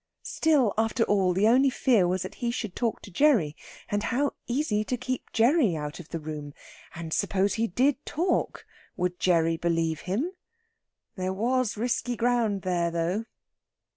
Still, 0.23 0.73
after 0.79 1.03
all, 1.03 1.31
the 1.31 1.47
only 1.47 1.69
fear 1.69 2.07
was 2.07 2.23
that 2.23 2.33
he 2.41 2.49
should 2.49 2.75
talk 2.75 3.03
to 3.03 3.11
Gerry; 3.11 3.55
and 3.87 4.01
how 4.01 4.31
easy 4.47 4.83
to 4.83 4.97
keep 4.97 5.31
Gerry 5.31 5.75
out 5.75 5.99
of 5.99 6.09
the 6.09 6.17
room! 6.19 6.55
And 6.95 7.13
suppose 7.13 7.53
he 7.53 7.67
did 7.67 8.03
talk! 8.03 8.65
Would 8.97 9.19
Gerry 9.19 9.57
believe 9.57 9.99
him? 9.99 10.31
There 11.17 11.33
was 11.33 11.77
risky 11.77 12.15
ground 12.15 12.63
there, 12.63 12.89
though. 12.89 13.25